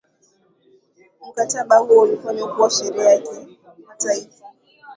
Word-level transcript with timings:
mkataba 1.29 1.77
huo 1.77 2.01
ulifanywa 2.01 2.55
kuwa 2.55 2.69
sheria 2.69 3.09
ya 3.09 3.19
kimataifa 3.75 4.45